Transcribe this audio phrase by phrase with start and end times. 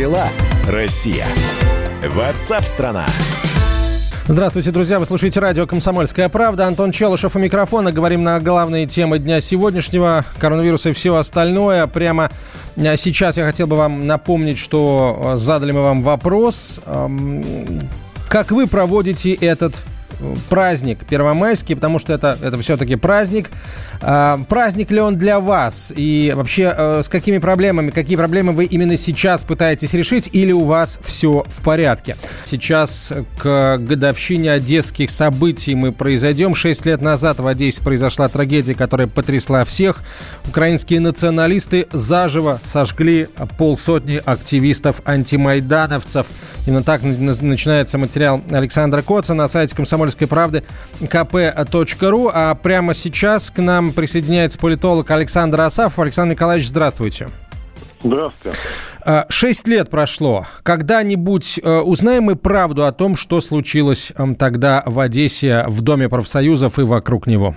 [0.00, 0.28] дела,
[0.66, 1.26] Россия?
[2.02, 3.04] Ватсап-страна!
[4.26, 4.98] Здравствуйте, друзья.
[4.98, 6.66] Вы слушаете радио «Комсомольская правда».
[6.66, 7.92] Антон Челышев у микрофона.
[7.92, 10.24] Говорим на главные темы дня сегодняшнего.
[10.38, 11.86] Коронавирус и все остальное.
[11.86, 12.30] Прямо
[12.76, 16.80] э, сейчас я хотел бы вам напомнить, что э, задали мы вам вопрос.
[18.30, 19.74] Как вы проводите этот
[20.48, 23.50] праздник первомайский, потому что это, это все-таки праздник.
[24.02, 25.92] А, праздник ли он для вас?
[25.94, 30.64] И вообще, а, с какими проблемами, какие проблемы вы именно сейчас пытаетесь решить, или у
[30.64, 32.16] вас все в порядке?
[32.44, 36.54] Сейчас к годовщине одесских событий мы произойдем.
[36.54, 39.98] Шесть лет назад в Одессе произошла трагедия, которая потрясла всех.
[40.48, 43.28] Украинские националисты заживо сожгли
[43.58, 46.26] полсотни активистов-антимайдановцев.
[46.66, 50.64] Именно так начинается материал Александра Коца на сайте комсомольского комсомольской правды
[51.00, 52.30] kp.ru.
[52.32, 55.98] А прямо сейчас к нам присоединяется политолог Александр Асафов.
[56.00, 57.28] Александр Николаевич, здравствуйте.
[58.02, 58.56] Здравствуйте.
[59.04, 60.46] А, шесть лет прошло.
[60.62, 66.08] Когда-нибудь э, узнаем мы правду о том, что случилось эм, тогда в Одессе, в Доме
[66.08, 67.54] профсоюзов и вокруг него?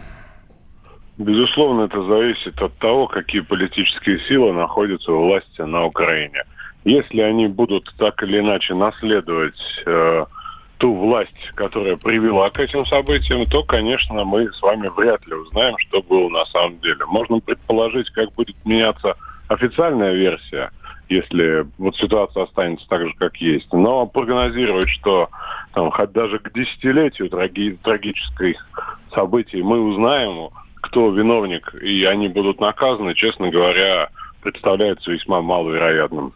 [1.18, 6.44] Безусловно, это зависит от того, какие политические силы находятся у власти на Украине.
[6.84, 10.24] Если они будут так или иначе наследовать э,
[10.84, 15.78] ту власть, которая привела к этим событиям, то, конечно, мы с вами вряд ли узнаем,
[15.78, 17.06] что было на самом деле.
[17.06, 19.16] Можно предположить, как будет меняться
[19.48, 20.72] официальная версия,
[21.08, 23.72] если вот ситуация останется так же, как есть.
[23.72, 25.30] Но прогнозировать, что
[25.74, 30.50] там, хоть даже к десятилетию траги- трагических событий мы узнаем,
[30.82, 34.10] кто виновник, и они будут наказаны, честно говоря,
[34.42, 36.34] представляется весьма маловероятным.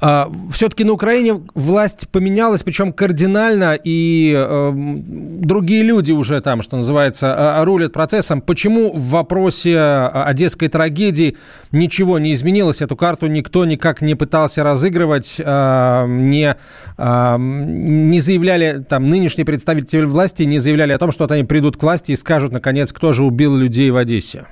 [0.00, 6.76] А, Все-таки на Украине власть поменялась, причем кардинально, и э, другие люди уже там, что
[6.76, 8.40] называется, а, рулят процессом.
[8.40, 11.36] Почему в вопросе одесской трагедии
[11.72, 12.82] ничего не изменилось?
[12.82, 16.56] Эту карту никто никак не пытался разыгрывать, не,
[16.98, 21.82] не заявляли, там, нынешние представители власти не заявляли о том, что вот они придут к
[21.82, 24.46] власти и скажут, наконец, кто же убил людей в Одессе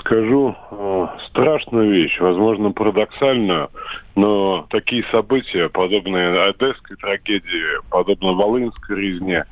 [0.00, 3.70] скажу э, страшную вещь, возможно, парадоксальную,
[4.14, 9.44] но такие события, подобные Одесской трагедии, подобно Волынской резне,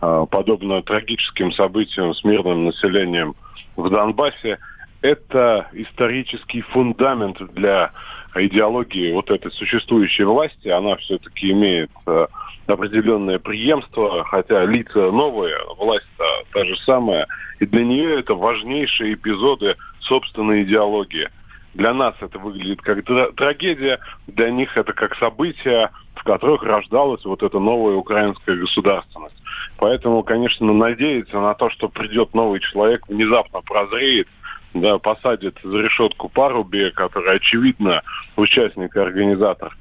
[0.00, 3.34] э, подобно трагическим событиям с мирным населением
[3.76, 4.58] в Донбассе,
[5.02, 7.90] это исторический фундамент для
[8.34, 10.68] идеологии вот этой существующей власти.
[10.68, 12.26] Она все-таки имеет э,
[12.70, 16.06] определенное преемство, хотя лица новые, власть
[16.52, 17.26] та же самая.
[17.58, 21.28] И для нее это важнейшие эпизоды собственной идеологии.
[21.74, 23.04] Для нас это выглядит как
[23.36, 29.36] трагедия, для них это как событие, в которых рождалась вот эта новая украинская государственность.
[29.78, 34.28] Поэтому, конечно, надеяться на то, что придет новый человек, внезапно прозреет,
[34.74, 38.02] да, посадит за решетку Паруби, который, очевидно,
[38.36, 39.76] участник и организатор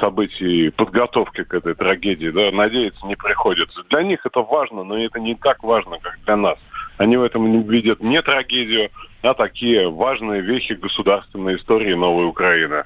[0.00, 3.82] событий подготовки к этой трагедии, да, надеяться не приходится.
[3.90, 6.58] Для них это важно, но это не так важно, как для нас.
[6.98, 8.90] Они в этом видят не трагедию,
[9.22, 12.84] а такие важные вехи государственной истории новой Украины.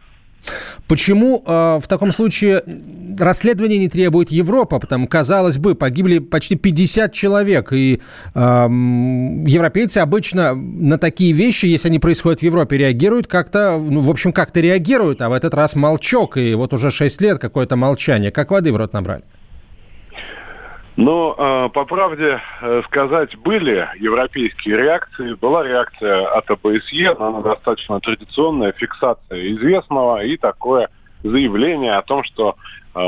[0.88, 2.62] Почему э, в таком случае
[3.18, 4.78] расследование не требует Европа?
[4.78, 8.00] Потому, казалось бы, погибли почти 50 человек, и
[8.34, 14.10] э, европейцы обычно на такие вещи, если они происходят в Европе, реагируют как-то, ну, в
[14.10, 18.30] общем, как-то реагируют, а в этот раз молчок, и вот уже 6 лет какое-то молчание.
[18.30, 19.22] Как воды в рот набрали?
[20.96, 25.34] Но, э, по правде э, сказать, были европейские реакции.
[25.34, 30.88] Была реакция от ОБСЕ, она достаточно традиционная, фиксация известного и такое
[31.22, 32.56] заявление о том, что,
[32.94, 32.98] э,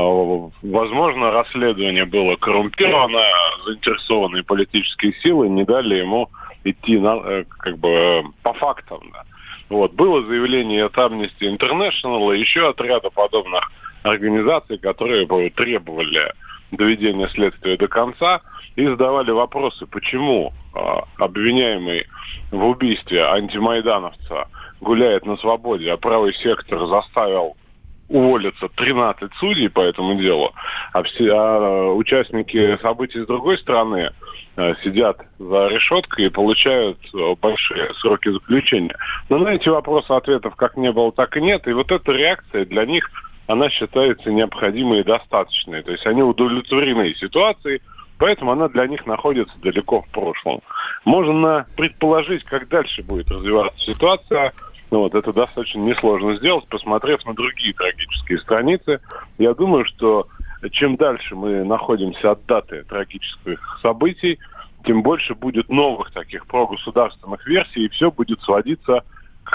[0.61, 3.21] возможно, расследование было коррумпировано,
[3.65, 6.29] заинтересованные политические силы не дали ему
[6.63, 8.99] идти на, как бы по фактам.
[9.11, 9.23] Да.
[9.69, 9.93] Вот.
[9.93, 13.71] Было заявление от Amnesty International и еще от ряда подобных
[14.03, 16.33] организаций, которые требовали
[16.71, 18.41] доведения следствия до конца
[18.75, 20.79] и задавали вопросы, почему э,
[21.17, 22.05] обвиняемый
[22.51, 24.47] в убийстве антимайдановца
[24.81, 27.55] гуляет на свободе, а правый сектор заставил
[28.07, 30.51] уволиться 13 судей по этому делу,
[30.93, 34.11] а, все, а участники событий с другой стороны
[34.55, 38.95] э, сидят за решеткой и получают э, большие сроки заключения.
[39.29, 41.67] Но на эти вопросы ответов как не было, так и нет.
[41.67, 43.07] И вот эта реакция для них–
[43.49, 45.81] она считается необходимой и достаточной.
[45.81, 47.81] То есть они удовлетворены ситуацией,
[48.19, 50.61] поэтому она для них находится далеко в прошлом.
[51.03, 54.53] Можно предположить, как дальше будет развиваться ситуация.
[54.91, 59.01] Ну, вот, это достаточно несложно сделать, посмотрев на другие трагические страницы.
[59.39, 60.27] Я думаю, что
[60.69, 64.37] чем дальше мы находимся от даты трагических событий,
[64.85, 69.03] тем больше будет новых таких прогосударственных версий, и все будет сводиться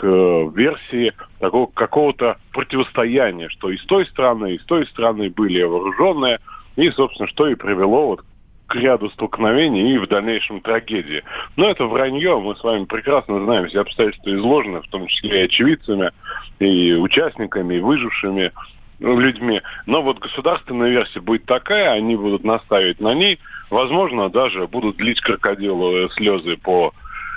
[0.02, 6.40] версии такого какого-то противостояния, что и с той стороны, и с той стороны были вооруженные,
[6.76, 8.24] и, собственно, что и привело вот
[8.66, 11.22] к ряду столкновений и в дальнейшем трагедии.
[11.56, 15.44] Но это вранье, мы с вами прекрасно знаем, все обстоятельства изложены, в том числе и
[15.44, 16.10] очевидцами,
[16.58, 18.52] и участниками, и выжившими
[19.00, 19.60] людьми.
[19.86, 23.38] Но вот государственная версия будет такая, они будут наставить на ней.
[23.70, 26.92] Возможно, даже будут лить крокодиловые слезы по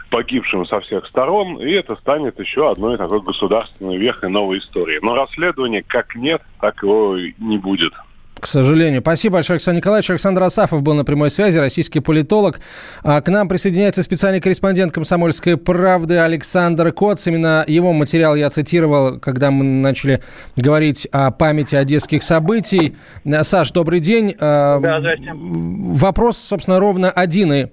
[0.09, 4.99] погибшим со всех сторон, и это станет еще одной такой государственной вехой новой истории.
[5.01, 7.93] Но расследования как нет, так его не будет.
[8.39, 9.01] К сожалению.
[9.01, 10.11] Спасибо большое, Александр Николаевич.
[10.11, 12.59] Александр Асафов был на прямой связи, российский политолог.
[13.03, 17.25] А к нам присоединяется специальный корреспондент «Комсомольской правды» Александр Коц.
[17.25, 20.21] Именно его материал я цитировал, когда мы начали
[20.55, 22.95] говорить о памяти одесских событий.
[23.41, 24.35] Саш, добрый день.
[24.39, 25.31] А, да, здрасте.
[25.33, 27.51] Вопрос, собственно, ровно один.
[27.53, 27.65] И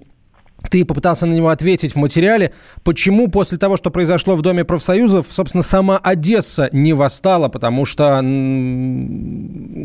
[0.69, 2.53] ты попытался на него ответить в материале.
[2.83, 7.49] Почему после того, что произошло в Доме профсоюзов, собственно, сама Одесса не восстала?
[7.49, 8.19] Потому что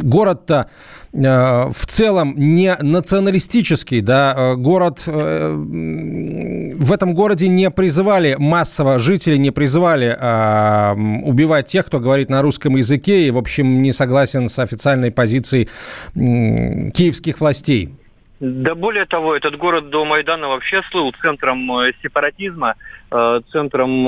[0.03, 0.71] город-то
[1.13, 8.99] э, в целом не националистический, да, э, город, э, в этом городе не призывали массово,
[8.99, 10.95] жители не призывали э,
[11.25, 15.69] убивать тех, кто говорит на русском языке и, в общем, не согласен с официальной позицией
[16.15, 18.00] киевских властей.
[18.41, 22.75] Да более того, этот город до Майдана вообще слыл центром э, сепаратизма,
[23.11, 24.07] э, центром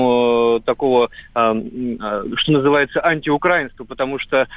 [0.57, 4.47] э, такого, что называется, антиукраинства, потому что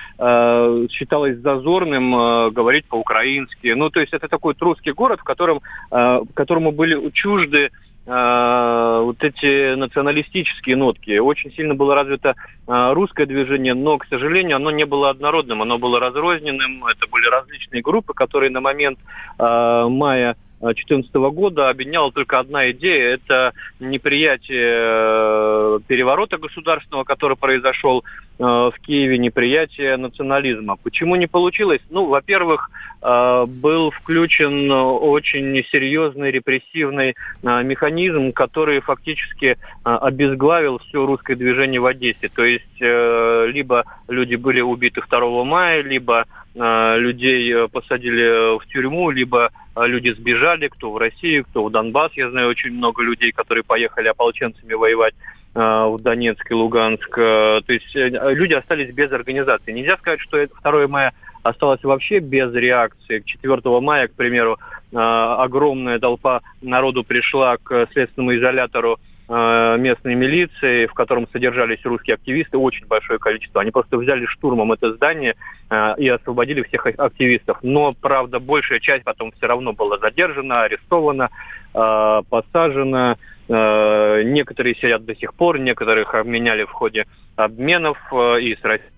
[0.91, 3.69] считалось зазорным говорить по-украински.
[3.69, 7.71] Ну, то есть это такой русский город, в котором, которому были чужды
[8.07, 11.19] вот эти националистические нотки.
[11.19, 12.37] Очень сильно было развито
[12.69, 16.87] э, русское движение, но, к сожалению, оно не было однородным, оно было разрозненным.
[16.87, 18.99] Это были различные группы, которые на момент
[19.39, 28.05] э, мая 2014 года объединяла только одна идея– это неприятие э, переворота государственного, который произошел
[28.39, 30.77] э, в Киеве, неприятие национализма.
[30.83, 31.81] Почему не получилось?
[31.91, 32.71] Ну, во-первых,
[33.03, 42.31] э, был включен очень серьезный репрессивный механизм, который фактически обезглавил все русское движение в Одессе.
[42.35, 46.25] То есть либо люди были убиты 2 мая, либо
[46.55, 49.51] людей посадили в тюрьму, либо
[49.85, 52.13] люди сбежали, кто в Россию, кто в Донбасс.
[52.15, 55.15] Я знаю очень много людей, которые поехали ополченцами воевать
[55.55, 57.15] а, в Донецк и Луганск.
[57.15, 59.73] То есть э, люди остались без организации.
[59.73, 61.13] Нельзя сказать, что 2 мая
[61.43, 63.21] осталось вообще без реакции.
[63.21, 64.59] К 4 мая, к примеру,
[64.95, 72.59] а, огромная толпа народу пришла к следственному изолятору местной милиции, в котором содержались русские активисты,
[72.59, 73.61] очень большое количество.
[73.61, 75.35] Они просто взяли штурмом это здание
[75.69, 77.59] э, и освободили всех активистов.
[77.63, 81.31] Но, правда, большая часть потом все равно была задержана, арестована,
[81.75, 83.17] э, посажена.
[83.49, 87.07] Некоторые сидят до сих пор, некоторых обменяли в ходе
[87.37, 88.91] обменов и с Россией.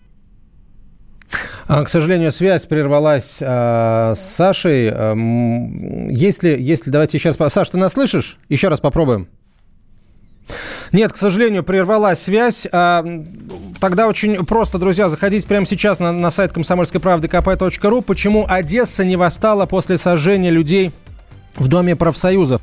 [1.67, 4.87] А, к сожалению, связь прервалась э, с Сашей.
[6.11, 7.53] Если, если, давайте еще раз...
[7.53, 8.39] Саш, ты нас слышишь?
[8.49, 9.29] Еще раз попробуем.
[10.93, 12.67] Нет, к сожалению, прервалась связь.
[12.73, 13.05] А,
[13.81, 18.03] тогда очень просто, друзья, заходите прямо сейчас на, на сайт комсомольской правды kp.ру.
[18.03, 20.93] Почему Одесса не восстала после сожжения людей
[21.57, 22.63] в Доме профсоюзов?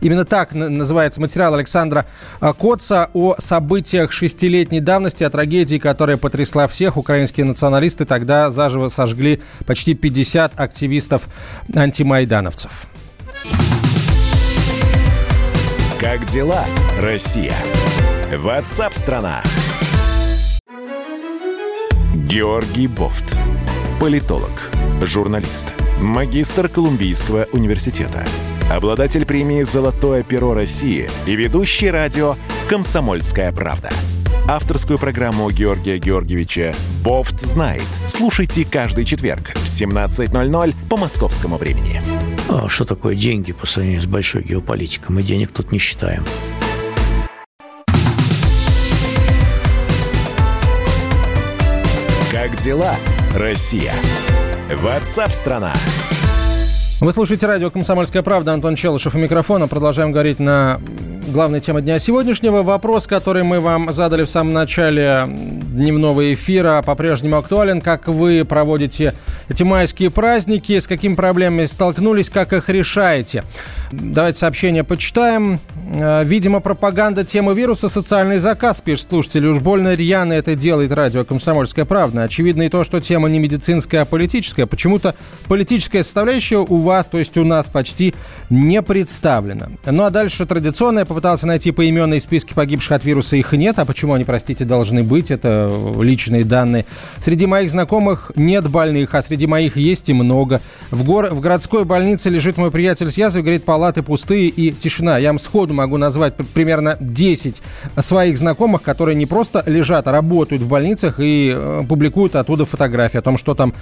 [0.00, 2.06] Именно так называется материал Александра
[2.40, 6.96] а, Коца о событиях шестилетней давности, о трагедии, которая потрясла всех.
[6.96, 12.88] Украинские националисты тогда заживо сожгли почти 50 активистов-антимайдановцев.
[16.00, 16.64] Как дела,
[16.98, 17.54] Россия?
[18.34, 19.42] Ватсап-страна!
[22.14, 23.36] Георгий Бофт.
[24.00, 24.70] Политолог,
[25.02, 28.24] журналист, магистр Колумбийского университета,
[28.72, 32.36] обладатель премии «Золотое перо России» и ведущий радио
[32.70, 33.90] «Комсомольская правда».
[34.48, 37.86] Авторскую программу Георгия Георгиевича «Бофт знает».
[38.08, 42.02] Слушайте каждый четверг в 17.00 по московскому времени.
[42.48, 45.14] А что такое деньги по сравнению с большой геополитикой?
[45.14, 46.24] Мы денег тут не считаем.
[52.32, 52.96] Как дела,
[53.36, 53.92] Россия?
[54.74, 55.72] Ватсап-страна!
[57.00, 58.52] Вы слушаете радио «Комсомольская правда».
[58.52, 59.68] Антон Челышев у микрофона.
[59.68, 60.80] Продолжаем говорить на
[61.32, 62.62] главной теме дня сегодняшнего.
[62.62, 67.80] Вопрос, который мы вам задали в самом начале дневного эфира, по-прежнему актуален.
[67.80, 69.14] Как вы проводите
[69.48, 73.44] эти майские праздники, с какими проблемами столкнулись, как их решаете.
[73.92, 75.58] Давайте сообщение почитаем.
[75.92, 79.46] Э, видимо, пропаганда темы вируса– социальный заказ, пишет слушатель.
[79.46, 82.22] Уж больно рьяно это делает радио «Комсомольская правда».
[82.22, 84.66] Очевидно и то, что тема не медицинская, а политическая.
[84.66, 85.16] Почему-то
[85.48, 88.14] политическая составляющая у вас, то есть у нас почти
[88.48, 89.70] не представлена.
[89.84, 93.36] Ну а дальше традиционно я попытался найти поименные списки погибших от вируса.
[93.36, 93.78] Их нет.
[93.78, 95.30] А почему они, простите, должны быть?
[95.30, 96.86] Это личные данные.
[97.20, 100.62] Среди моих знакомых нет больных, а среди моих есть и много.
[100.90, 101.26] В, гор...
[101.26, 105.18] в городской больнице лежит мой приятель с язвой, говорит, палаты пустые и тишина.
[105.18, 107.60] Я вам сходу могу назвать примерно 10
[107.98, 113.18] своих знакомых, которые не просто лежат, а работают в больницах и э, публикуют оттуда фотографии
[113.18, 113.74] о том, что там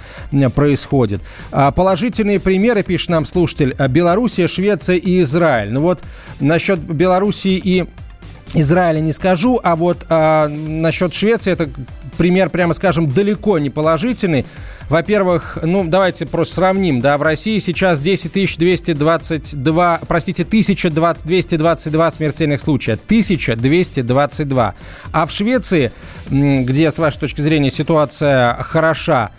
[0.55, 1.21] происходит.
[1.53, 5.71] А положительные примеры, пишет нам слушатель, Белоруссия, Швеция и Израиль.
[5.71, 6.01] Ну вот
[6.41, 6.79] насчет
[7.29, 7.85] Белоруссии и
[8.55, 11.69] Израиля не скажу, а вот а, насчет Швеции это
[12.17, 14.45] пример, прямо скажем, далеко не положительный.
[14.89, 22.93] Во-первых, ну, давайте просто сравним, да, в России сейчас 10 222, простите, 1222 смертельных случая,
[22.93, 24.75] 1222.
[25.11, 25.91] А в Швеции,
[26.31, 29.29] где, с вашей точки зрения, ситуация хороша,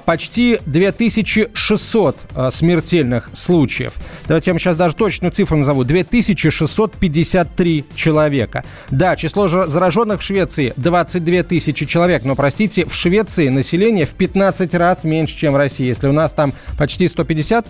[0.00, 3.94] почти 2600 а, смертельных случаев.
[4.26, 5.84] Давайте я вам сейчас даже точную цифру назову.
[5.84, 8.64] 2653 человека.
[8.90, 14.74] Да, число зараженных в Швеции 22 тысячи человек, но, простите, в Швеции население в 15
[14.74, 15.86] раз меньше, чем в России.
[15.86, 17.68] Если у нас там почти 150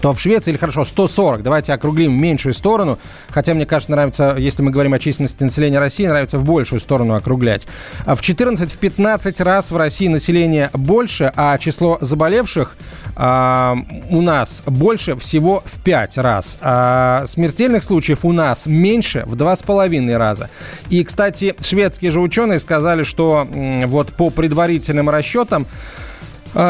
[0.00, 2.98] то в Швеции, или хорошо, 140, давайте округлим в меньшую сторону,
[3.30, 7.14] хотя мне кажется, нравится, если мы говорим о численности населения России, нравится в большую сторону
[7.14, 7.66] округлять.
[8.04, 12.76] А в 14-15 раз в России население больше, а число заболевших
[13.16, 13.76] а,
[14.10, 16.58] у нас больше всего в 5 раз.
[16.60, 20.50] А смертельных случаев у нас меньше в 2,5 раза.
[20.90, 23.46] И, кстати, шведские же ученые сказали, что
[23.86, 25.66] вот по предварительным расчетам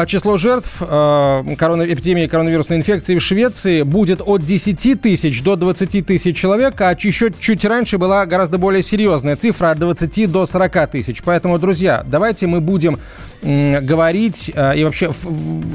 [0.07, 6.35] число жертв а, эпидемии коронавирусной инфекции в Швеции будет от 10 тысяч до 20 тысяч
[6.35, 11.21] человек, а еще чуть раньше была гораздо более серьезная цифра от 20 до 40 тысяч.
[11.23, 12.99] Поэтому, друзья, давайте мы будем
[13.43, 15.11] говорить а, и вообще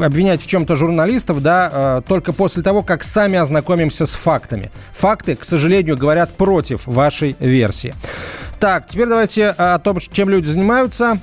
[0.01, 4.73] обвинять в чем-то журналистов, да, только после того, как сами ознакомимся с фактами.
[4.93, 7.95] Факты, к сожалению, говорят против вашей версии.
[8.59, 11.19] Так, теперь давайте о том, чем люди занимаются.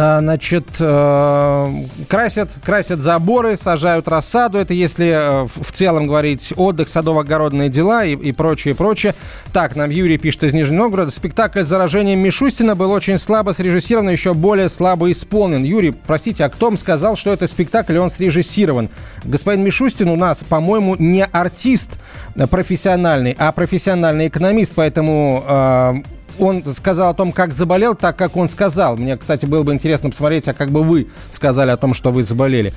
[0.00, 1.72] А, значит, э,
[2.08, 4.58] красят, красят заборы, сажают рассаду.
[4.58, 9.16] Это если э, в целом говорить отдых, садово-огородные дела и, и прочее, прочее.
[9.52, 11.10] Так, нам Юрий пишет из Нижнего Новгорода.
[11.10, 15.64] Спектакль с заражением Мишустина был очень слабо срежиссирован, еще более слабо исполнен.
[15.64, 18.90] Юрий, простите, а кто сказал, что это спектакль, он срежиссирован?
[19.24, 21.98] Господин Мишустин у нас, по-моему, не артист
[22.50, 25.94] профессиональный, а профессиональный экономист, поэтому э,
[26.38, 28.96] он сказал о том, как заболел, так, как он сказал.
[28.96, 32.22] Мне, кстати, было бы интересно посмотреть, а как бы вы сказали о том, что вы
[32.22, 32.72] заболели.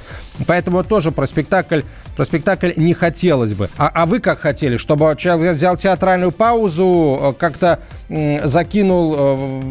[0.48, 1.82] Поэтому тоже про спектакль,
[2.16, 3.70] про спектакль не хотелось бы.
[3.78, 4.78] А, а вы как хотели?
[4.78, 7.80] Чтобы человек взял театральную паузу, э, как-то
[8.44, 9.62] закинул, э,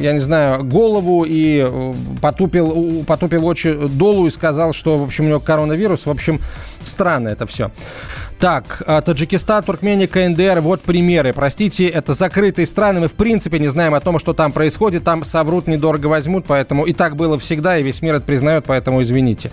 [0.00, 5.24] я не знаю, голову и э, потупил, потупил очи долу и сказал, что, в общем,
[5.24, 6.06] у него коронавирус.
[6.06, 6.40] В общем,
[6.84, 7.70] странно это все.
[8.38, 11.32] Так, а, Таджикистан, Туркмения, КНДР, вот примеры.
[11.32, 15.24] Простите, это закрытые страны, мы в принципе не знаем о том, что там происходит, там
[15.24, 19.50] соврут, недорого возьмут, поэтому и так было всегда, и весь мир это признает, поэтому извините.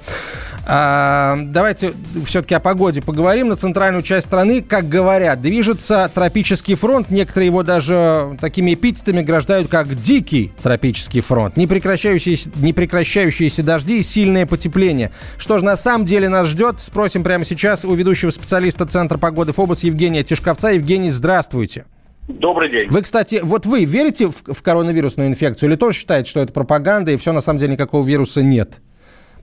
[0.68, 1.94] А, давайте
[2.26, 3.50] все-таки о погоде поговорим.
[3.50, 7.10] На центральную часть страны, как говорят, движется тропический фронт.
[7.12, 11.56] Некоторые его даже такими эпитетами граждают как дикий тропический фронт.
[11.56, 15.12] Непрекращающиеся, непрекращающиеся дожди и сильное потепление.
[15.38, 16.80] Что же на самом деле нас ждет?
[16.80, 20.72] Спросим прямо сейчас у ведущего специалиста Центра погоды ФОБОС Евгения Тишковца.
[20.72, 21.86] Евгений, здравствуйте.
[22.28, 22.90] Добрый день.
[22.90, 27.12] Вы, кстати, вот вы верите в, в коронавирусную инфекцию или тоже считаете, что это пропаганда
[27.12, 28.82] и все на самом деле никакого вируса нет?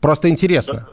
[0.01, 0.89] Просто интересно.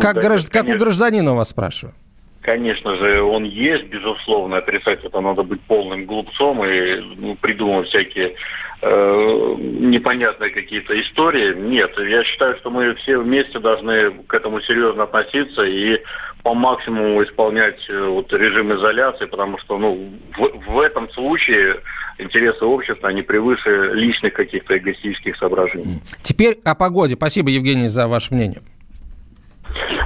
[0.00, 0.48] Как, да, гражд...
[0.48, 1.94] как у гражданина у вас спрашиваю?
[2.42, 4.58] Конечно же, он есть, безусловно.
[4.58, 8.34] Отрицать это надо быть полным глупцом и ну, придумывать всякие
[8.80, 11.54] э, непонятные какие-то истории.
[11.54, 16.00] Нет, я считаю, что мы все вместе должны к этому серьезно относиться и
[16.42, 21.80] по максимуму исполнять э, вот, режим изоляции, потому что ну, в, в этом случае
[22.18, 26.00] интересы общества, они превыше личных каких-то эгоистических соображений.
[26.22, 27.16] Теперь о погоде.
[27.16, 28.62] Спасибо, Евгений, за ваше мнение.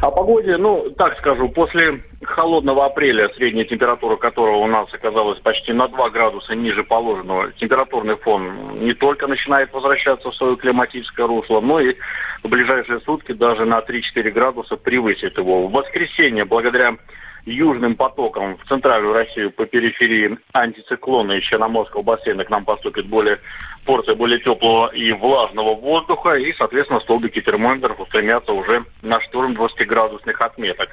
[0.00, 5.72] О погоде, ну, так скажу, после холодного апреля, средняя температура которого у нас оказалась почти
[5.72, 11.60] на 2 градуса ниже положенного, температурный фон не только начинает возвращаться в свое климатическое русло,
[11.60, 11.96] но и
[12.42, 15.66] в ближайшие сутки даже на 3-4 градуса превысит его.
[15.66, 16.96] В воскресенье, благодаря
[17.46, 23.38] южным потоком в центральную Россию по периферии антициклона из Черноморского бассейна к нам поступит более
[23.84, 30.40] порция более теплого и влажного воздуха, и, соответственно, столбики термометров устремятся уже на штурм 20-градусных
[30.40, 30.88] отметок.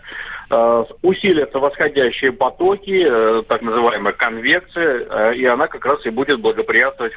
[0.50, 6.42] Э, усилятся восходящие потоки, э, так называемая конвекция, э, и она как раз и будет
[6.42, 7.14] благоприятствовать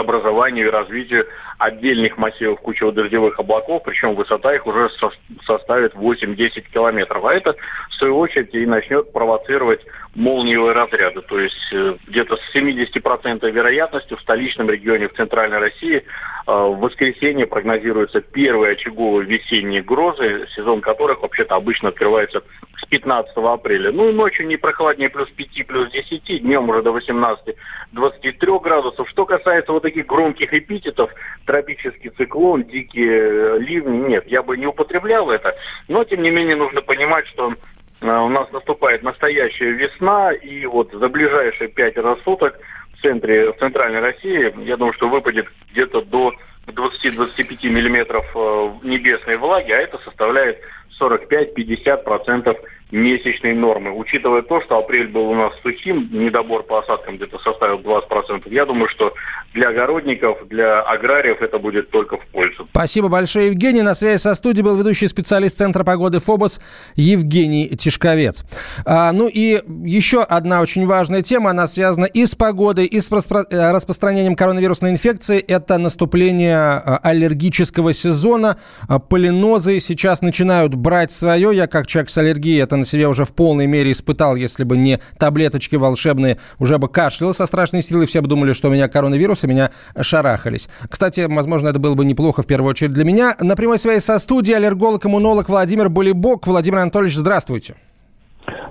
[0.00, 1.26] образованию и развитию
[1.58, 5.10] отдельных массивов кучево-дождевых облаков, причем высота их уже со
[5.44, 7.24] составит 8-10 километров.
[7.24, 7.54] А это,
[7.90, 11.22] в свою очередь, и начнет провоцировать молниевые разряды.
[11.22, 16.02] То есть э, где-то с 70% вероятностью в столичном регионе в Центральной России э,
[16.46, 22.42] в воскресенье прогнозируются первые очаговые весенние грозы, сезон которых вообще-то обычно открывается
[22.78, 23.92] с 15 апреля.
[23.92, 29.08] Ну и ночью не прохладнее плюс 5, плюс 10, днем уже до 18-23 градусов.
[29.08, 31.12] Что касается вот таких громких эпитетов,
[31.46, 35.54] тропический циклон, дикие э, ливни, нет, я бы не употреблял это.
[35.86, 37.54] Но, тем не менее, нужно понимать, что
[38.00, 42.58] у нас наступает настоящая весна, и вот за ближайшие пять раз суток
[42.94, 46.32] в центре, в центральной России, я думаю, что выпадет где-то до
[46.66, 50.60] 20-25 миллиметров э, небесной влаги, а это составляет
[51.00, 52.56] 45-50%
[52.92, 53.92] месячной нормы.
[53.92, 58.66] Учитывая то, что апрель был у нас сухим, недобор по осадкам где-то составил 20%, я
[58.66, 59.14] думаю, что
[59.54, 62.68] для огородников, для аграриев это будет только в пользу.
[62.70, 63.82] Спасибо большое, Евгений.
[63.82, 66.60] На связи со студией был ведущий специалист Центра погоды ФОБОС
[66.94, 68.44] Евгений Тишковец.
[68.86, 73.10] А, ну и еще одна очень важная тема, она связана и с погодой, и с
[73.10, 75.40] э, распространением коронавирусной инфекции.
[75.40, 78.56] Это наступление а, аллергического сезона.
[78.88, 81.50] А, полинозы сейчас начинают брать свое.
[81.52, 84.76] Я как человек с аллергией это на себе уже в полной мере испытал, если бы
[84.76, 88.88] не таблеточки волшебные, уже бы кашлял со страшной силой, все бы думали, что у меня
[88.88, 89.70] коронавирус, и меня
[90.00, 90.68] шарахались.
[90.88, 93.36] Кстати, возможно, это было бы неплохо в первую очередь для меня.
[93.40, 96.46] На прямой связи со студией аллерголог-иммунолог Владимир Болибок.
[96.46, 97.76] Владимир Анатольевич, здравствуйте.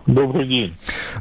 [0.05, 0.75] Добрый день.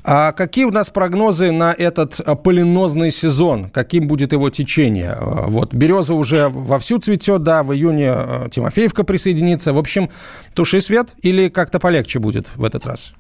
[0.04, 3.70] А какие у нас прогнозы на этот а, полинозный сезон?
[3.70, 5.12] Каким будет его течение?
[5.12, 9.72] А, вот береза уже вовсю цветет, да, в июне а, Тимофеевка присоединится.
[9.72, 10.08] В общем,
[10.54, 13.14] туши свет или как-то полегче будет в этот раз?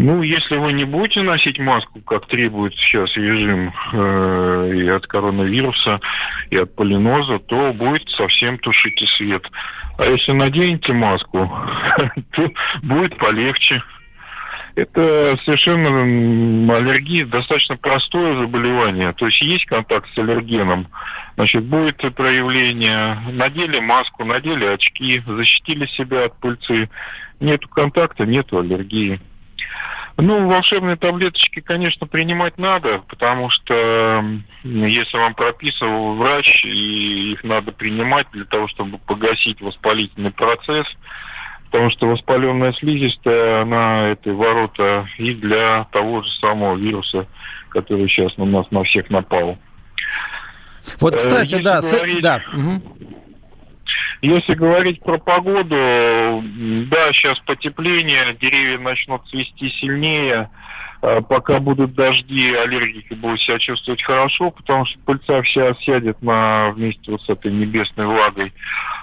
[0.00, 5.98] Ну, если вы не будете носить маску, как требует сейчас режим э, и от коронавируса,
[6.50, 9.44] и от полиноза, то будет совсем тушите свет.
[9.98, 11.50] А если наденете маску,
[12.30, 12.52] то
[12.84, 13.82] будет полегче.
[14.76, 19.12] Это совершенно аллергия, достаточно простое заболевание.
[19.14, 20.86] То есть есть контакт с аллергеном,
[21.34, 23.18] значит, будет проявление.
[23.32, 26.88] Надели маску, надели очки, защитили себя от пыльцы.
[27.40, 29.18] Нету контакта, нету аллергии.
[30.16, 34.24] Ну, волшебные таблеточки, конечно, принимать надо, потому что
[34.64, 40.88] если вам прописывал врач, и их надо принимать для того, чтобы погасить воспалительный процесс,
[41.66, 47.28] потому что воспаленная слизистая, она это ворота и для того же самого вируса,
[47.68, 49.56] который сейчас на нас на всех напал.
[51.00, 52.18] Вот, э, кстати, Если да, говорить...
[52.18, 52.22] с...
[52.22, 52.42] да.
[52.54, 53.27] Угу.
[54.20, 60.50] Если говорить про погоду, да, сейчас потепление, деревья начнут цвести сильнее.
[61.00, 66.70] А пока будут дожди, аллергики будут себя чувствовать хорошо, потому что пыльца вся сядет на,
[66.70, 68.52] вместе вот с этой небесной влагой.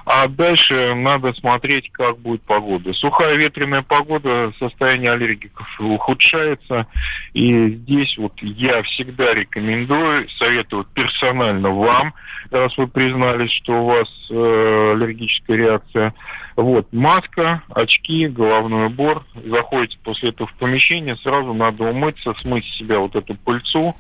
[0.05, 2.93] А дальше надо смотреть, как будет погода.
[2.93, 6.87] Сухая ветреная погода, состояние аллергиков ухудшается.
[7.33, 12.13] И здесь вот я всегда рекомендую, советую персонально вам,
[12.51, 16.13] раз вы признались, что у вас э, аллергическая реакция,
[16.55, 19.25] вот, маска, очки, головной убор.
[19.45, 23.95] Заходите после этого в помещение, сразу надо умыться, смыть с себя вот эту пыльцу.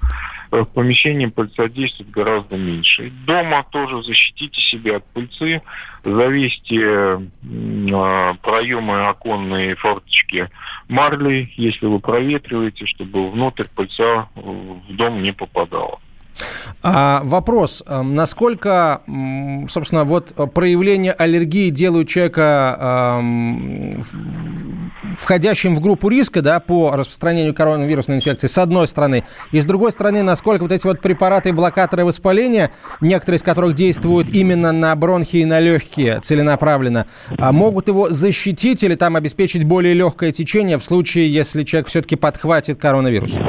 [0.51, 3.11] Э, в помещении пыльца действует гораздо меньше.
[3.25, 5.61] Дома тоже защитите себя от пыльцы,
[6.03, 7.19] завесьте э,
[8.41, 10.49] проемы оконные форточки
[10.87, 15.99] марлей, если вы проветриваете, чтобы внутрь пыльца в дом не попадала.
[16.81, 19.01] А, вопрос, эм, насколько,
[19.69, 24.03] собственно, вот проявление аллергии делают человека эм,
[25.17, 29.91] входящим в группу риска, да, по распространению коронавирусной инфекции, с одной стороны, и с другой
[29.91, 32.71] стороны, насколько вот эти вот препараты блокаторы воспаления,
[33.01, 38.83] некоторые из которых действуют именно на бронхи и на легкие целенаправленно, а могут его защитить
[38.83, 43.39] или там обеспечить более легкое течение в случае, если человек все-таки подхватит коронавирус?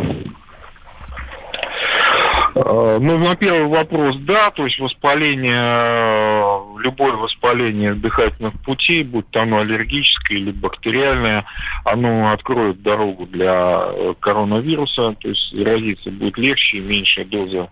[2.58, 9.28] Э, ну, на первый вопрос, да, то есть воспаление, э, любое воспаление дыхательных путей, будь
[9.30, 11.44] то оно аллергическое или бактериальное,
[11.84, 17.68] оно откроет дорогу для э, коронавируса, то есть заразиться будет легче, меньшая доза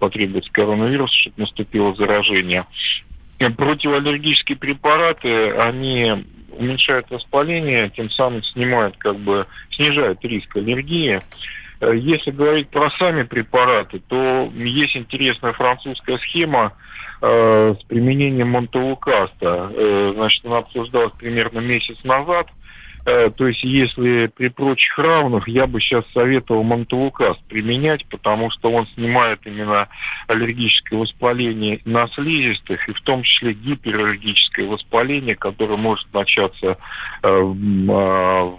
[0.00, 2.64] потребуется коронавируса, чтобы наступило заражение.
[3.38, 6.24] Противоаллергические препараты, они
[6.56, 11.20] уменьшают воспаление, тем самым снимают, как бы, снижают риск аллергии.
[11.80, 16.72] Э, если говорить про сами препараты, то есть интересная французская схема
[17.22, 19.70] э, с применением монтелукаста.
[19.72, 22.48] Э, значит, она обсуждалась примерно месяц назад.
[23.06, 28.72] Э, то есть, если при прочих равных, я бы сейчас советовал монтелукаст применять, потому что
[28.72, 29.88] он снимает именно
[30.26, 36.78] аллергическое воспаление на слизистых, и в том числе гипераллергическое воспаление, которое может начаться
[37.22, 38.52] э, э,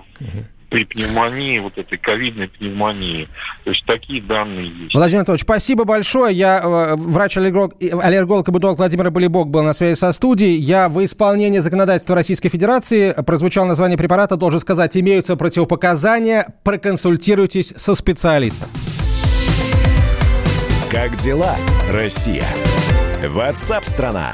[0.70, 3.30] при пневмонии, вот этой ковидной пневмонии.
[3.64, 4.96] То есть такие данные есть.
[4.96, 6.36] Владимир Анатольевич, спасибо большое.
[6.36, 10.60] Я э, врач-аллерголог аллерголог и будолог Владимир Болибок был на связи со студией.
[10.60, 17.96] Я в исполнении законодательства Российской Федерации прозвучал название препарата, должен сказать, имеются противопоказания, проконсультируйтесь со
[17.96, 18.70] специалистом.
[20.92, 21.56] Как дела,
[21.90, 22.46] Россия?
[23.24, 24.34] Ватсап-страна!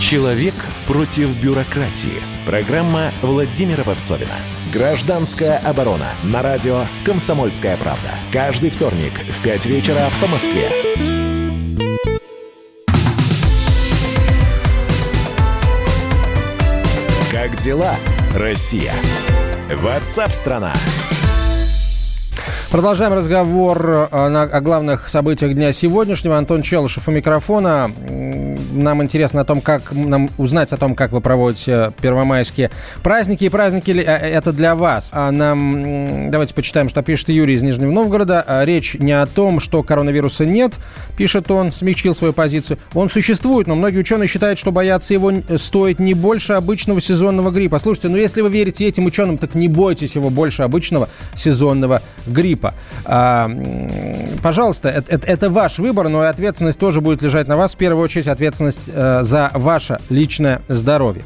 [0.00, 0.54] Человек
[0.86, 2.22] против бюрократии.
[2.46, 4.32] Программа Владимира Варсовина.
[4.72, 6.06] Гражданская оборона.
[6.22, 8.14] На радио «Комсомольская правда».
[8.32, 10.70] Каждый вторник в 5 вечера по Москве.
[17.30, 17.94] Как дела,
[18.34, 18.94] Россия?
[19.70, 20.72] Ватсап-страна!
[22.70, 26.36] Продолжаем разговор э, о главных событиях дня сегодняшнего.
[26.36, 27.90] Антон Челышев у микрофона.
[28.78, 32.70] Нам интересно о том, как нам узнать о том, как вы проводите первомайские
[33.02, 33.44] праздники.
[33.44, 35.10] И праздники ли э, это для вас?
[35.12, 38.44] А нам давайте почитаем, что пишет Юрий из Нижнего Новгорода.
[38.46, 40.74] А речь не о том, что коронавируса нет,
[41.16, 42.78] пишет он, смягчил свою позицию.
[42.94, 47.78] Он существует, но многие ученые считают, что бояться его стоит не больше обычного сезонного гриппа.
[47.78, 52.74] Слушайте, ну если вы верите этим ученым, так не бойтесь его больше обычного сезонного гриппа.
[53.04, 53.50] А,
[54.42, 57.74] пожалуйста, это, это, это ваш выбор, но и ответственность тоже будет лежать на вас.
[57.74, 61.24] В первую очередь ответственность э, за ваше личное здоровье.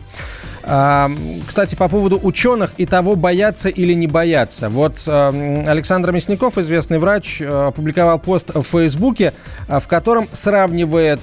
[0.62, 4.68] Кстати, по поводу ученых и того, бояться или не бояться.
[4.68, 9.32] Вот Александр Мясников, известный врач, э, опубликовал пост в Фейсбуке,
[9.68, 11.20] э, в котором сравнивает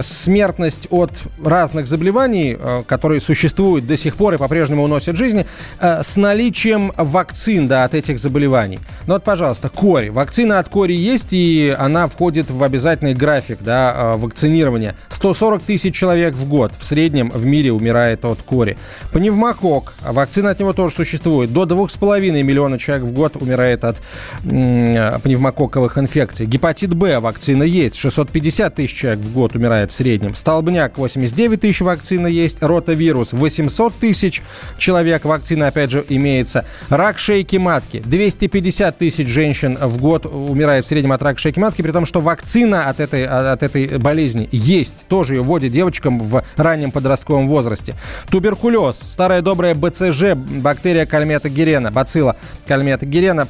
[0.00, 1.10] смертность от
[1.44, 5.46] разных заболеваний, э, которые существуют до сих пор и по-прежнему уносят жизни,
[5.80, 8.78] с наличием вакцин да, от этих заболеваний.
[9.06, 10.08] Ну вот, пожалуйста, кори.
[10.08, 14.94] Вакцина от кори есть, и она входит в обязательный график да, вакцинирования.
[15.08, 18.76] 140 тысяч человек в год в среднем в мире умирает умирает от кори.
[19.12, 21.52] Пневмокок, вакцина от него тоже существует.
[21.52, 23.96] До 2,5 миллиона человек в год умирает от
[24.42, 26.46] пневмококковых инфекций.
[26.46, 27.96] Гепатит Б, вакцина есть.
[27.96, 30.34] 650 тысяч человек в год умирает в среднем.
[30.34, 32.62] Столбняк, 89 тысяч вакцина есть.
[32.62, 34.42] Ротавирус, 800 тысяч
[34.78, 36.64] человек вакцина, опять же, имеется.
[36.88, 41.82] Рак шейки матки, 250 тысяч женщин в год умирает в среднем от рака шейки матки,
[41.82, 45.06] при том, что вакцина от этой, от этой болезни есть.
[45.08, 47.94] Тоже ее вводят девочкам в раннем подростковом возрасте.
[48.30, 52.36] Туберкулез, старая добрая БЦЖ, бактерия кальмета герена, бацилла
[52.66, 53.48] кальмета герена,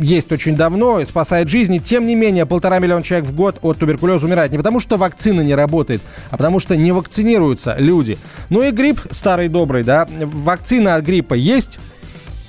[0.00, 1.78] есть очень давно и спасает жизни.
[1.78, 4.50] Тем не менее, полтора миллиона человек в год от туберкулеза умирает.
[4.50, 8.18] Не потому, что вакцина не работает, а потому, что не вакцинируются люди.
[8.50, 10.08] Ну и грипп старый добрый, да.
[10.20, 11.78] Вакцина от гриппа есть,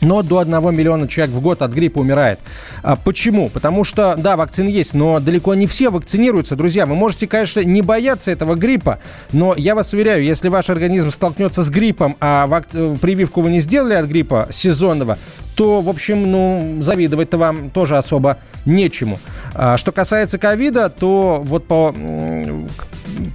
[0.04, 2.40] но до 1 миллиона человек в год от гриппа умирает.
[2.82, 3.50] А почему?
[3.50, 6.86] Потому что, да, вакцины есть, но далеко не все вакцинируются, друзья.
[6.86, 9.00] Вы можете, конечно, не бояться этого гриппа,
[9.32, 12.68] но я вас уверяю, если ваш организм столкнется с гриппом, а вак...
[13.02, 15.18] прививку вы не сделали от гриппа сезонного,
[15.56, 19.20] то, в общем, ну, завидовать-то вам тоже особо нечему.
[19.54, 21.94] А, что касается ковида, то вот по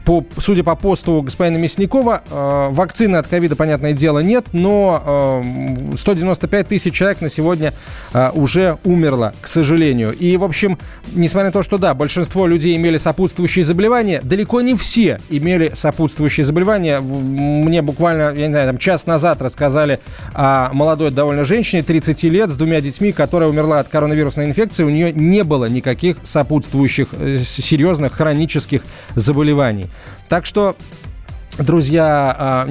[0.05, 5.97] по, судя по посту господина Мясникова, э, вакцины от ковида, понятное дело, нет, но э,
[5.97, 7.75] 195 тысяч человек на сегодня
[8.13, 10.13] э, уже умерло, к сожалению.
[10.13, 10.79] И, в общем,
[11.13, 16.45] несмотря на то, что, да, большинство людей имели сопутствующие заболевания, далеко не все имели сопутствующие
[16.45, 17.01] заболевания.
[17.01, 20.01] Мне буквально, я не знаю, там час назад рассказали
[20.33, 24.85] о молодой довольно женщине, 30 лет, с двумя детьми, которая умерла от коронавирусной инфекции.
[24.85, 28.83] У нее не было никаких сопутствующих э, серьезных хронических
[29.15, 29.87] заболеваний.
[30.29, 30.77] Так что
[31.59, 32.69] друзья, а,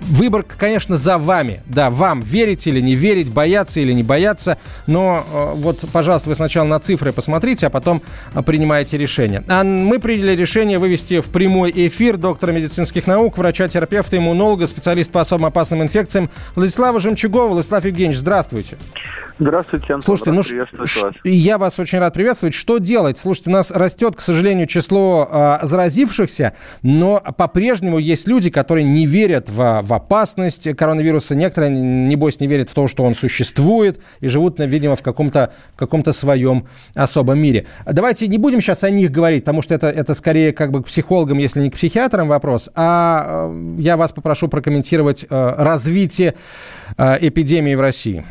[0.00, 1.62] выбор, конечно, за вами.
[1.66, 4.58] Да, вам верить или не верить, бояться или не бояться.
[4.86, 8.02] Но а, вот, пожалуйста, вы сначала на цифры посмотрите, а потом
[8.34, 9.42] а, принимаете решение.
[9.48, 15.20] А мы приняли решение вывести в прямой эфир доктора медицинских наук, врача-терапевта, иммунолога, специалист по
[15.20, 17.48] особо опасным инфекциям Владислава Жемчугова.
[17.48, 18.76] Владислав Евгеньевич, здравствуйте.
[19.38, 20.02] Здравствуйте, Антон.
[20.02, 21.14] Слушайте, ну, вас.
[21.24, 22.54] я вас очень рад приветствовать.
[22.54, 23.18] Что делать?
[23.18, 29.06] Слушайте, у нас растет, к сожалению, число э, заразившихся, но по-прежнему есть люди, которые не
[29.06, 31.34] верят в, в опасность коронавируса.
[31.34, 36.02] Некоторые, небось, не верят в то, что он существует и живут, видимо, в каком-то каком
[36.12, 37.66] своем особом мире.
[37.86, 40.86] Давайте не будем сейчас о них говорить, потому что это, это скорее как бы к
[40.86, 46.34] психологам, если не к психиатрам вопрос, а э, я вас попрошу прокомментировать э, развитие
[46.96, 48.24] э, эпидемии в России.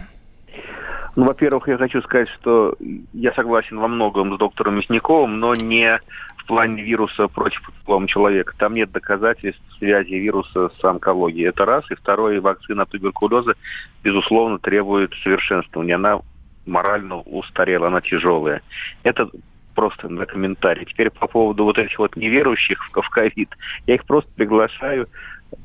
[1.16, 2.76] Ну, во-первых, я хочу сказать, что
[3.14, 6.00] я согласен во многом с доктором Мясниковым, но не
[6.38, 8.54] в плане вируса против по человека.
[8.58, 11.50] Там нет доказательств связи вируса с онкологией.
[11.50, 11.90] Это раз.
[11.92, 13.56] И второе, вакцина туберкулеза,
[14.04, 15.96] безусловно, требует совершенствования.
[15.96, 16.22] Она
[16.66, 18.62] морально устарела, она тяжелая.
[19.04, 19.30] Это
[19.76, 20.86] просто на комментарий.
[20.86, 23.50] Теперь по поводу вот этих вот неверующих в ковид.
[23.86, 25.08] Я их просто приглашаю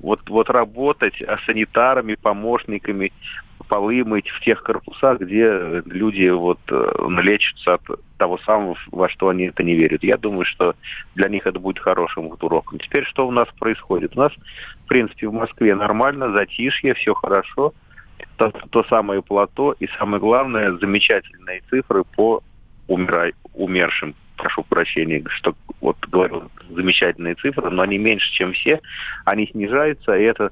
[0.01, 3.13] вот, вот работать санитарами, помощниками,
[3.69, 7.83] полы мыть в тех корпусах, где люди вот э, лечатся от
[8.19, 10.03] того самого, во что они это не верят.
[10.03, 10.75] Я думаю, что
[11.15, 12.79] для них это будет хорошим вот уроком.
[12.79, 14.17] Теперь что у нас происходит?
[14.17, 14.33] У нас,
[14.85, 17.73] в принципе, в Москве нормально, затишье, все хорошо.
[18.37, 22.43] То, то самое плато и, самое главное, замечательные цифры по
[22.89, 23.33] умира...
[23.55, 28.81] умершим прошу прощения, что вот говорю замечательные цифры, но они меньше, чем все,
[29.25, 30.51] они снижаются, и это,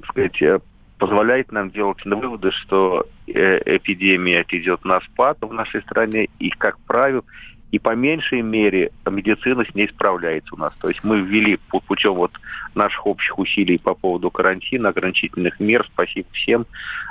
[0.00, 0.60] так сказать, э,
[1.00, 6.78] позволяет нам делать выводы, что э, эпидемия идет на спад в нашей стране, и, как
[6.80, 7.24] правило,
[7.72, 10.74] и по меньшей мере медицина с ней справляется у нас.
[10.78, 12.32] То есть мы ввели путем вот
[12.74, 16.66] наших общих усилий по поводу карантина, ограничительных мер, спасибо всем,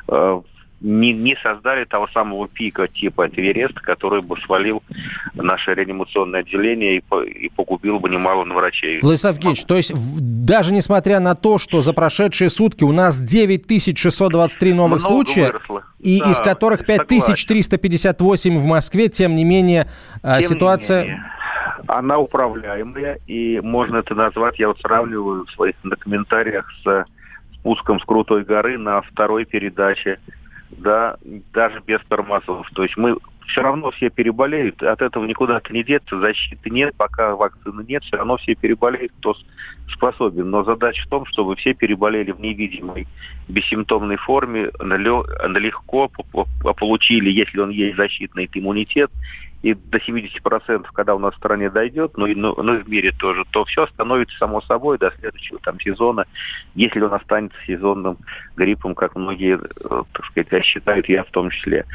[0.07, 0.41] э,
[0.81, 4.81] не, не создали того самого пика типа Эверест, который бы свалил
[5.33, 8.99] наше реанимационное отделение и, по, и погубил бы немало врачей.
[9.01, 9.93] Владислав Евгеньевич, то есть
[10.45, 15.83] даже несмотря на то, что за прошедшие сутки у нас 9623 новых Много случая, выросло.
[15.99, 19.87] и да, из которых 5358 в Москве, тем не менее
[20.23, 21.03] а, тем ситуация...
[21.03, 21.23] Не менее
[21.87, 27.05] она управляемая, и можно это назвать, я вот сравниваю в своих на комментариях с
[27.59, 30.19] спуском с крутой горы на второй передаче
[30.71, 31.17] да,
[31.53, 32.69] даже без тормозов.
[32.73, 37.35] То есть мы все равно все переболеют, от этого никуда не деться, защиты нет, пока
[37.35, 39.35] вакцины нет, все равно все переболеют, кто
[39.91, 40.49] способен.
[40.49, 43.07] Но задача в том, чтобы все переболели в невидимой,
[43.47, 46.11] бессимптомной форме, легко
[46.77, 49.11] получили, если он есть защитный иммунитет,
[49.61, 52.89] и до 70%, когда у нас в стране дойдет, ну и, ну, ну и в
[52.89, 56.25] мире тоже, то все становится само собой до следующего там сезона,
[56.75, 58.17] если он останется сезонным
[58.55, 61.85] гриппом, как многие, э, так сказать, считают, я в том числе.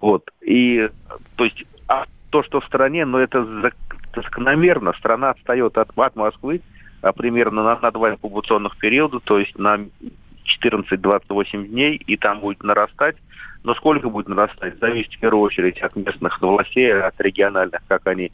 [0.00, 0.28] Вот.
[0.40, 0.88] И,
[1.36, 3.72] то есть, а то, что в стране, ну это
[4.16, 6.60] закономерно, страна отстает от, от Москвы
[7.02, 9.80] а примерно на, на два инкубационных периода, то есть на
[10.62, 13.16] 14-28 дней, и там будет нарастать
[13.64, 18.32] но сколько будет нарастать, зависит в первую очередь от местных властей, от региональных, как они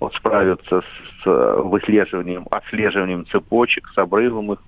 [0.00, 0.82] вот, справятся
[1.22, 4.60] с выслеживанием, отслеживанием цепочек, с обрывом их,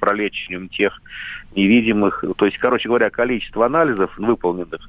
[0.00, 1.00] пролечением тех
[1.54, 2.24] невидимых.
[2.36, 4.88] То есть, короче говоря, количество анализов выполненных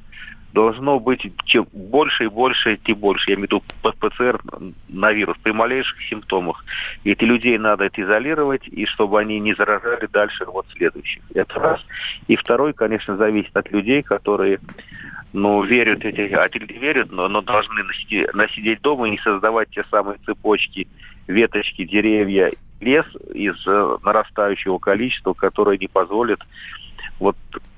[0.53, 3.31] должно быть чем больше и больше, тем больше.
[3.31, 4.41] Я имею в виду ПЦР
[4.87, 6.63] на вирус при малейших симптомах.
[7.03, 11.23] И эти людей надо изолировать, и чтобы они не заражали дальше вот следующих.
[11.33, 11.81] Это раз.
[12.27, 14.59] И второй, конечно, зависит от людей, которые
[15.33, 16.47] ну, верят эти, а
[16.79, 20.87] верят, но, но должны насидеть, насидеть дома и не создавать те самые цепочки,
[21.25, 26.39] веточки, деревья, лес из э, нарастающего количества, которое не позволит
[27.19, 27.35] вот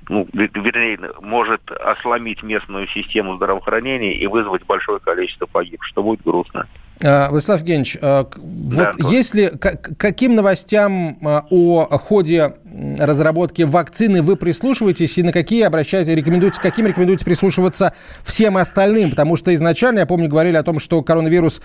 [0.10, 6.68] ну, вернее, может осломить местную систему здравоохранения и вызвать большое количество погибших, что будет грустно.
[7.04, 12.54] А, Владислав Евгеньевич, а, вот да, если каким новостям а, о ходе
[12.98, 19.12] разработки вакцины вы прислушиваетесь и на какие обращаете, рекомендуете, каким рекомендуете прислушиваться всем остальным?
[19.12, 21.62] Потому что изначально, я помню, говорили о том, что коронавирус,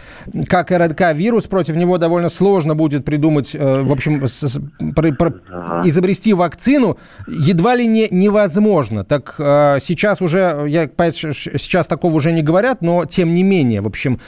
[0.48, 7.86] как РНК-вирус, против него довольно сложно будет придумать, э, в общем, изобрести вакцину, едва ли
[7.86, 9.04] не невозможно.
[9.04, 14.20] Так сейчас уже, я, сейчас такого уже не говорят, но тем не менее, в общем,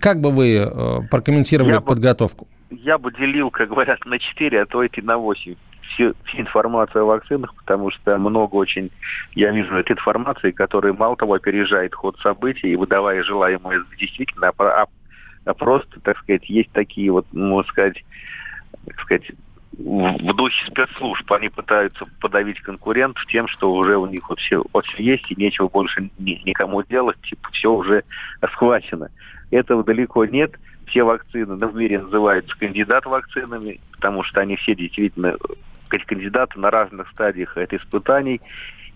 [0.00, 2.46] как бы вы э, прокомментировали я подготовку?
[2.70, 5.54] Бы, я бы делил, как говорят, на 4, а то и на 8
[5.94, 8.90] всю, всю информацию о вакцинах, потому что много очень,
[9.34, 14.64] я вижу, этой информации, которая мало того опережает ход событий и выдавая желаемое действительно, а,
[14.64, 14.86] а,
[15.44, 18.04] а просто, так сказать, есть такие вот, можно сказать,
[18.86, 19.30] так сказать,
[19.78, 24.84] в духе спецслужб они пытаются подавить конкурентов тем, что уже у них вот все, вот
[24.86, 28.04] все есть и нечего больше ни, никому делать, типа все уже
[28.52, 29.10] схвачено.
[29.50, 30.52] Этого далеко нет.
[30.86, 35.36] Все вакцины в мире называются кандидат вакцинами, потому что они все действительно
[35.88, 38.40] кандидаты на разных стадиях от испытаний.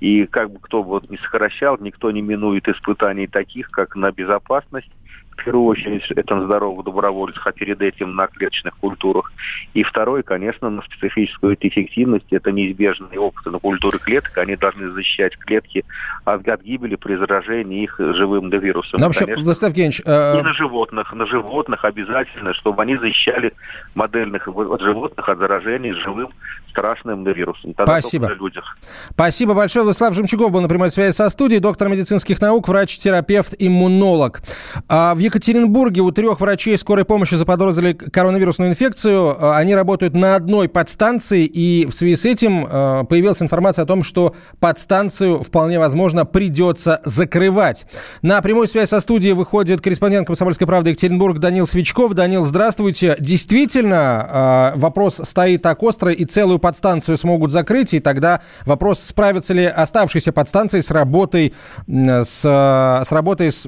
[0.00, 4.10] И как бы кто бы вот не сокращал, никто не минует испытаний таких, как на
[4.10, 4.90] безопасность,
[5.36, 9.32] в первую очередь, это на здоровых добровольцах, а перед этим на клеточных культурах.
[9.74, 12.26] И второй, конечно, на специфическую эффективность.
[12.30, 14.36] Это неизбежные опыты на культуры клеток.
[14.38, 15.84] Они должны защищать клетки
[16.24, 19.00] от, от гибели при заражении их живым вирусом.
[19.00, 20.02] Вообще, конечно, Владислав Евгеньевич...
[20.04, 20.38] Э...
[20.38, 21.12] И на животных.
[21.12, 23.52] На животных обязательно, чтобы они защищали
[23.94, 26.28] модельных от животных от заражения живым
[26.74, 27.72] страшным вирусом.
[27.74, 28.32] Тогда Спасибо.
[28.32, 28.76] людях.
[29.10, 29.84] Спасибо большое.
[29.84, 34.40] Владислав Жемчугов был на прямой связи со студией, доктор медицинских наук, врач-терапевт, иммунолог.
[34.88, 39.34] А в Екатеринбурге у трех врачей скорой помощи заподозрили коронавирусную инфекцию.
[39.42, 43.86] А, они работают на одной подстанции, и в связи с этим а, появилась информация о
[43.86, 47.86] том, что подстанцию вполне возможно придется закрывать.
[48.20, 52.12] На прямую связь со студией выходит корреспондент «Комсомольской правды» Екатеринбург Данил Свечков.
[52.12, 53.16] Данил, здравствуйте.
[53.18, 59.54] Действительно, а, вопрос стоит так остро, и целую подстанцию смогут закрыть, и тогда вопрос, справятся
[59.54, 61.54] ли оставшиеся подстанции с работой,
[61.86, 63.66] с, с работой с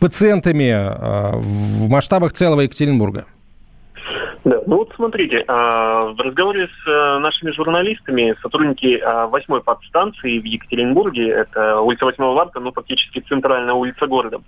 [0.00, 3.26] пациентами э, в масштабах целого Екатеринбурга?
[4.44, 10.38] Да, ну вот смотрите, а, в разговоре с э, нашими журналистами сотрудники а, восьмой подстанции
[10.38, 14.40] в Екатеринбурге, это улица 8 марта, ну фактически центральная улица города,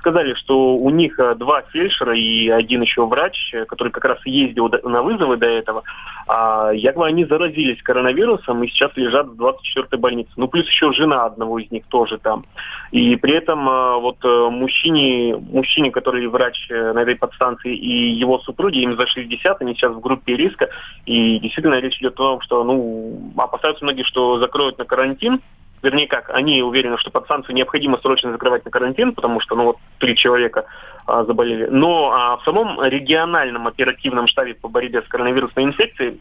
[0.00, 4.18] сказали, что у них э, два фельдшера и один еще врач, э, который как раз
[4.24, 5.82] ездил на вызовы до этого,
[6.26, 10.30] а, якобы они заразились коронавирусом и сейчас лежат в 24-й больнице.
[10.36, 12.44] Ну, плюс еще жена одного из них тоже там.
[12.90, 18.78] И при этом э, вот мужчине, мужчине, который врач на этой подстанции, и его супруги,
[18.78, 20.68] им за 60, они сейчас в группе риска.
[21.06, 25.40] И действительно речь идет о том, что, ну, опасаются многие, что закроют на карантин,
[25.82, 29.76] вернее как, они уверены, что подстанцию необходимо срочно закрывать на карантин, потому что, ну вот,
[29.98, 30.66] три человека
[31.06, 31.66] а, заболели.
[31.66, 36.20] Но а, в самом региональном оперативном штабе по борьбе с коронавирусной инфекцией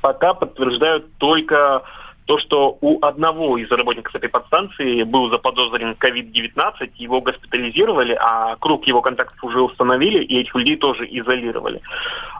[0.00, 1.82] пока подтверждают только
[2.28, 8.86] то, что у одного из работников этой подстанции был заподозрен COVID-19, его госпитализировали, а круг
[8.86, 11.80] его контактов уже установили, и этих людей тоже изолировали.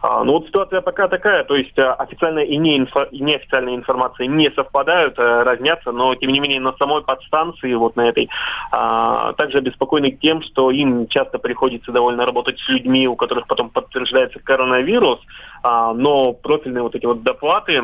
[0.02, 4.26] А, ну вот ситуация пока такая, то есть а, официальная и, неинфо, и неофициальная информация
[4.26, 8.28] не совпадают, а, разнятся, но тем не менее на самой подстанции, вот на этой,
[8.70, 13.70] а, также обеспокоены тем, что им часто приходится довольно работать с людьми, у которых потом
[13.70, 15.18] подтверждается коронавирус,
[15.64, 17.82] но профильные вот эти вот доплаты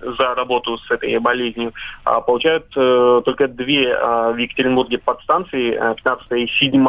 [0.00, 6.26] за работу с этой болезнью а, получают а, только две а, в Екатеринбурге подстанции, 15
[6.32, 6.88] э, и 7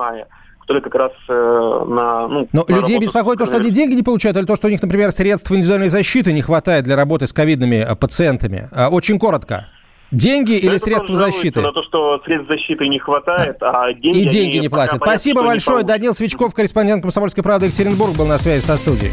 [0.61, 2.27] которые как раз э, на...
[2.27, 4.69] Ну, Но на людей беспокоит то, что они деньги не получают, или то, что у
[4.69, 8.69] них, например, средств индивидуальной защиты не хватает для работы с ковидными э, пациентами?
[8.91, 9.65] Очень коротко.
[10.11, 11.61] Деньги или это средства защиты?
[11.61, 14.19] На то, что средств защиты не хватает, а деньги...
[14.19, 14.97] И деньги не платят.
[14.97, 15.83] Спасибо большое.
[15.83, 19.11] Данил Свечков, корреспондент «Комсомольской правды» Екатеринбург, был на связи со студией.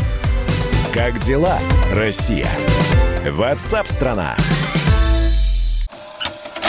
[0.93, 1.59] Как дела,
[1.95, 2.49] Россия?
[3.31, 4.35] Ватсап-страна!